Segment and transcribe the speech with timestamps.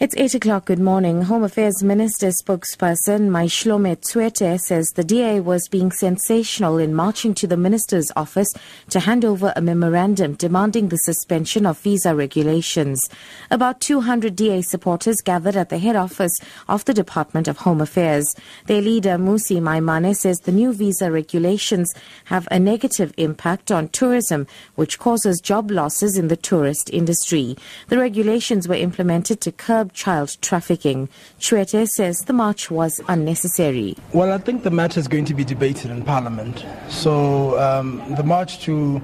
[0.00, 0.64] It's 8 o'clock.
[0.64, 1.20] Good morning.
[1.20, 7.46] Home Affairs Minister spokesperson Mayihlome Tshwete says the DA was being sensational in marching to
[7.46, 8.50] the minister's office
[8.88, 13.10] to hand over a memorandum demanding the suspension of visa regulations.
[13.50, 16.32] About 200 DA supporters gathered at the head office
[16.66, 18.34] of the Department of Home Affairs.
[18.68, 21.92] Their leader Mmusi Maimane says the new visa regulations
[22.24, 27.54] have a negative impact on tourism, which causes job losses in the tourist industry.
[27.88, 31.08] The regulations were implemented to curb child trafficking.
[31.38, 33.96] Tshwete says the march was unnecessary.
[34.12, 36.64] Well, I think the matter is going to be debated in Parliament.
[36.88, 39.00] So um, the march to,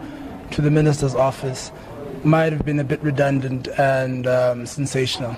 [0.53, 1.71] to the Minister's office
[2.25, 5.37] might have been a bit redundant and um, sensational.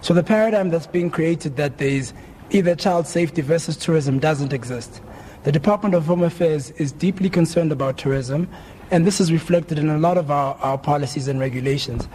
[0.00, 2.12] So the paradigm that's being created that there is
[2.50, 5.00] either child safety versus tourism doesn't exist.
[5.44, 8.48] The Department of Home Affairs is deeply concerned about tourism,
[8.90, 12.08] and this is reflected in a lot of our, our policies and regulations.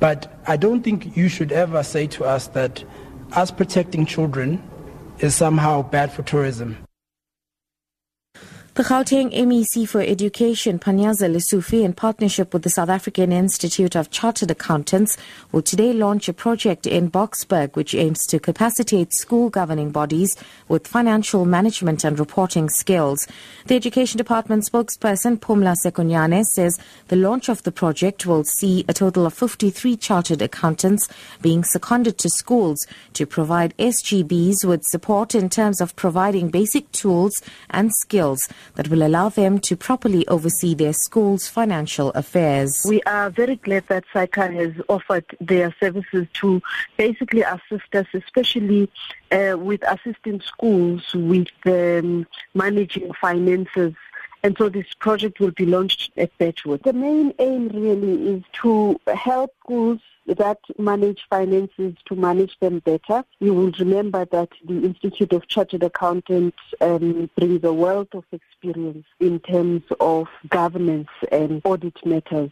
[0.00, 2.84] But I don't think you should ever say to us that
[3.32, 4.62] us protecting children
[5.18, 6.76] is somehow bad for tourism.
[8.78, 14.12] The Gauteng MEC for Education, Panyaza Lesufi, in partnership with the South African Institute of
[14.12, 15.16] Chartered Accountants,
[15.50, 20.36] will today launch a project in Boksburg which aims to capacitate school governing bodies
[20.68, 23.26] with financial management and reporting skills.
[23.66, 28.94] The Education Department spokesperson, Pumla Sekonyane, says the launch of the project will see a
[28.94, 31.08] total of 53 chartered accountants
[31.42, 37.42] being seconded to schools to provide SGBs with support in terms of providing basic tools
[37.70, 38.38] and skills
[38.74, 42.72] that will allow them to properly oversee their school's financial affairs.
[42.86, 46.62] We are very glad that SAICA has offered their services to
[46.96, 48.90] basically assist us, especially
[49.32, 53.94] uh, with assisting schools with um, managing finances
[54.48, 56.82] and so this project will be launched at Birchwood.
[56.82, 63.24] The main aim really is to help schools that manage finances to manage them better.
[63.40, 69.04] You will remember that the Institute of Chartered Accountants um, brings a wealth of experience
[69.20, 72.50] in terms of governance and audit matters.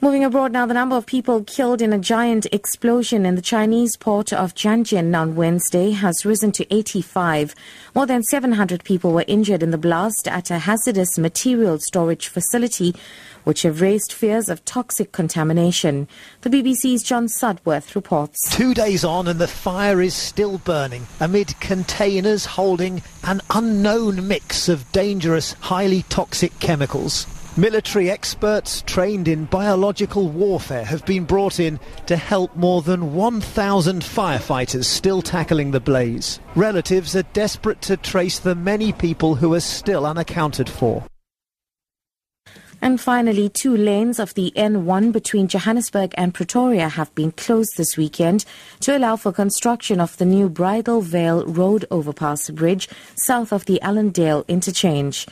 [0.00, 3.96] Moving abroad now, the number of people killed in a giant explosion in the Chinese
[3.96, 7.54] port of Tianjin on Wednesday has risen to 85.
[7.96, 12.94] More than 700 people were injured in the blast at a hazardous material storage facility,
[13.42, 16.06] which have raised fears of toxic contamination.
[16.42, 18.54] The BBC's John Sudworth reports.
[18.54, 24.68] Two days on and the fire is still burning amid containers holding an unknown mix
[24.68, 27.26] of dangerous, highly toxic chemicals.
[27.58, 34.00] Military experts trained in biological warfare have been brought in to help more than 1,000
[34.00, 36.38] firefighters still tackling the blaze.
[36.54, 41.02] Relatives are desperate to trace the many people who are still unaccounted for.
[42.80, 47.96] And finally, two lanes of the N1 between Johannesburg and Pretoria have been closed this
[47.96, 48.44] weekend
[48.80, 53.80] to allow for construction of the new Bridal Veil Road Overpass Bridge south of the
[53.82, 55.26] Allandale interchange.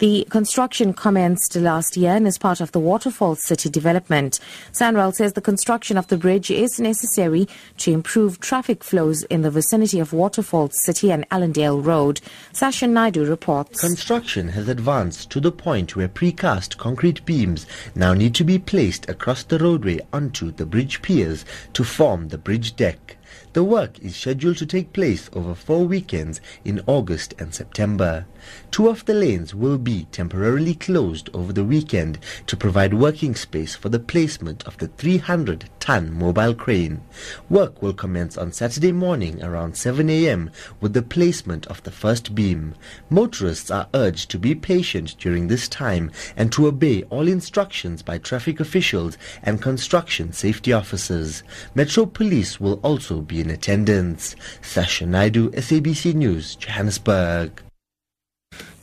[0.00, 4.40] The construction commenced last year and is part of the Waterfall City development.
[4.72, 7.46] SANRAL says the construction of the bridge is necessary
[7.76, 12.22] to improve traffic flows in the vicinity of Waterfall City and Allandale Road.
[12.54, 13.78] Sasha Naidu reports.
[13.78, 19.06] Construction has advanced to the point where precast concrete beams now need to be placed
[19.10, 21.44] across the roadway onto the bridge piers
[21.74, 23.18] to form the bridge deck.
[23.52, 28.26] The work is scheduled to take place over four weekends in August and September.
[28.70, 33.74] Two of the lanes will be temporarily closed over the weekend to provide working space
[33.74, 37.00] for the placement of the 300 ton mobile crane.
[37.48, 40.50] Work will commence on Saturday morning around 7 a.m.
[40.80, 42.76] with the placement of the first beam.
[43.10, 48.16] Motorists are urged to be patient during this time and to obey all instructions by
[48.16, 51.42] traffic officials and construction safety officers.
[51.74, 54.36] Metro Police will also be in attendance.
[54.62, 57.62] Sasha Naidu, SABC News, Johannesburg.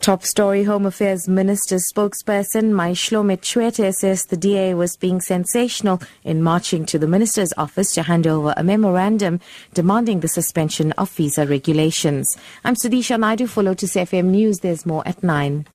[0.08, 6.42] Top story Home Affairs Minister spokesperson Mayihlome Tshwete says the DA was being sensational in
[6.42, 9.42] marching to the minister's office to hand over a memorandum
[9.74, 12.38] demanding the suspension of visa regulations.
[12.64, 14.60] I'm Sudisha Naidu for Lotus FM News.
[14.60, 15.66] There's more at 9.